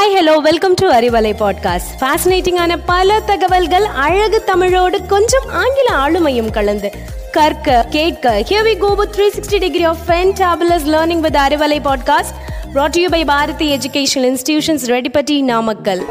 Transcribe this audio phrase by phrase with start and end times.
[0.00, 6.92] Hi hello welcome to Arivalai podcast ஃபேசினேட்டிங்கான பல தகவல்கள் அழகு தமிழோடு கொஞ்சம் ஆங்கில ஆளுமையும் கலந்து.
[7.32, 12.34] கற்க கேட்க here we go with 360 degree of fantabulous learning with Arivalai podcast
[12.74, 16.04] brought to you by Bharathi educational institutions Reddipatti Namakkal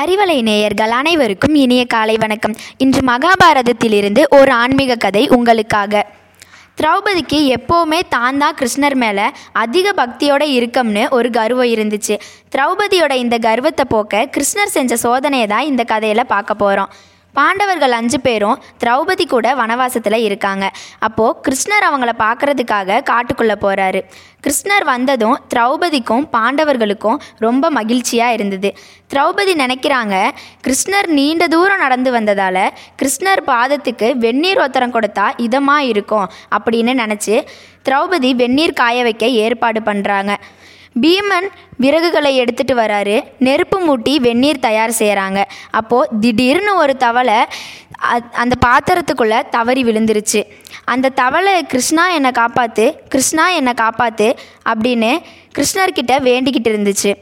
[0.00, 2.56] Arivalai நேயர்கள் அனைவருக்கும் இனிய காலை வணக்கம்.
[2.76, 6.06] இன்று மகாபாரதத்திலிருந்து ஒரு ஆன்மீக கதை உங்களுக்காக.
[6.78, 12.14] திரௌபதிக்கு எப்போவுமே தான் தான் கிருஷ்ணர் மேலே அதிக பக்தியோட இருக்கம்னு ஒரு கர்வம் இருந்துச்சு.
[12.56, 16.90] திரௌபதியோட இந்த கர்வத்தை போக்க கிருஷ்ணர் செஞ்ச சோதனையை தான் இந்த கதையில் பார்க்க போகிறோம்
[17.38, 20.64] பாண்டவர்கள் அஞ்சு பேரும் திரௌபதி கூட வனவாசத்தில் இருக்காங்க.
[21.06, 24.02] அப்போது கிருஷ்ணர் அவங்கள பார்க்கறதுக்காக காட்டுக்குள்ளே போகிறாரு
[24.44, 28.70] கிருஷ்ணர் வந்ததும் திரௌபதிக்கும் பாண்டவர்களுக்கும் ரொம்ப மகிழ்ச்சியாக இருந்தது.
[29.12, 30.16] திரௌபதி நினைக்கிறாங்க
[30.66, 32.62] கிருஷ்ணர் நீண்ட தூரம் நடந்து வந்ததால்
[33.00, 37.36] கிருஷ்ணர் பாதத்துக்கு வெந்நீர் ஒத்தரம் கொடுத்தா இதமாக இருக்கும் அப்படின்னு நினச்சி
[37.86, 40.32] திரௌபதி வெந்நீர் காய வைக்க ஏற்பாடு பண்ணுறாங்க
[41.00, 41.48] பீமன்
[41.80, 43.22] விறகுகளை எடுத்துட்டு வராரு.
[43.38, 50.44] நெருப்பு மூட்டி வெந்நீர் தயார் செய்கிறாங்க அப்போது திடீர்னு ஒரு தவளை அ- அந்த பாத்திரத்துக்குள்ளே தவறி விழுந்துருச்சு.
[50.84, 54.36] அந்த தவளை கிருஷ்ணா என்னை காப்பாற்று கிருஷ்ணா என்னை காப்பாற்று
[54.68, 55.18] அப்படின்னு
[55.58, 57.14] கிருஷ்ணர்கிட்ட வேண்டிக்கிட்டு இருந்துச்சு.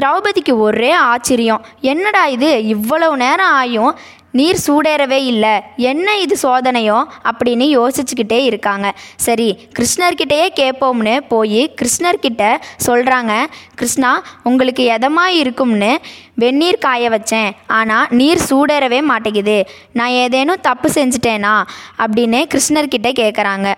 [0.00, 1.64] திரௌபதிக்கு ஒரே ஆச்சரியம்.
[1.80, 2.66] என்னடா இது?
[2.66, 3.94] இவ்வளவு நேரம் ஆயும்
[4.30, 5.52] நீர் சூடேறவே இல்லை.
[5.76, 7.04] என்ன இது சோதனையோ?
[7.24, 8.94] அப்படின்னு யோசிச்சுக்கிட்டே இருக்காங்க.
[9.16, 12.56] சரி கிருஷ்ணர்கிட்டயே கேட்போம்னு போய் கிருஷ்ணர்கிட்ட
[12.86, 13.32] சொல்கிறாங்க
[13.74, 15.98] கிருஷ்ணா உங்களுக்கு எதமாக இருக்கும்னு
[16.34, 17.50] வெந்நீர் காய வச்சேன்.
[17.66, 19.68] ஆனால் நீர் சூடேறவே மாட்டேங்குது.
[19.92, 21.62] நான் ஏதேனும் தப்பு செஞ்சுட்டேனா?
[21.98, 23.74] அப்படின்னு கிருஷ்ணர்கிட்ட கேட்குறாங்க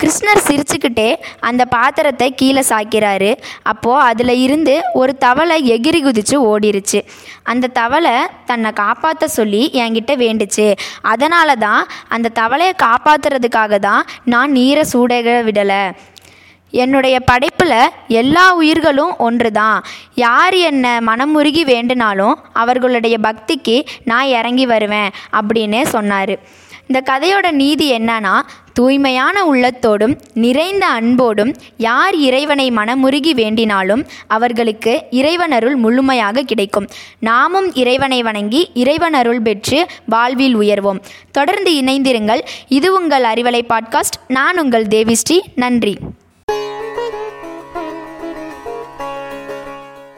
[0.00, 1.08] கிருஷ்ணர் சிரிச்சுக்கிட்டே
[1.48, 3.30] அந்த பாத்திரத்தை கீழே சாய்க்கிறாரு.
[3.72, 7.00] அப்போது அதில் இருந்து ஒரு தவளை எகிரி குதிச்சு ஓடிருச்சு.
[7.52, 8.16] அந்த தவளை
[8.50, 10.66] தன்னை காப்பாற்ற சொல்லி என்கிட்ட வேண்டுச்சு.
[11.12, 11.82] அதனால தான்
[12.16, 15.82] அந்த தவளையை காப்பாற்றுறதுக்காக தான் நான் நீரை சூடக விடலை.
[16.72, 19.78] என்னுடைய படைப்பில் எல்லா உயிர்களும் ஒன்று தான்.
[20.24, 23.76] யார் என்னை மனமுருகி வேண்டுனாலும் அவர்களுடைய பக்திக்கு
[24.10, 26.34] நான் இறங்கி வருவேன் அப்படின்னு சொன்னார்.
[26.88, 28.40] இந்த கதையோட நீதி என்னன்னா
[28.72, 36.88] தூய்மையான உள்ளத்தோடும் நிறைந்த அன்போடும் யார் இறைவனை மனமுருகி வேண்டினாலும் அவர்களுக்கு இறைவனருள் முழுமையாக கிடைக்கும்.
[37.18, 41.00] நாமும் இறைவனை வணங்கி இறைவனருள் பெற்று வாழ்வில் உயர்வோம்.
[41.30, 42.40] தொடர்ந்து இணைந்திருங்கள்.
[42.68, 44.18] இது உங்கள் அறிவலை பாட்காஸ்ட்.
[44.28, 45.96] நான் உங்கள் தேவிஸ்ரீ நன்றி.